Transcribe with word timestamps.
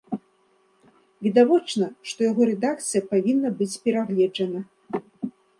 Відавочна, 1.27 1.85
што 2.11 2.19
яго 2.31 2.41
рэдакцыя 2.53 3.01
павінна 3.15 3.55
быць 3.61 3.71
перагледжана. 3.85 4.59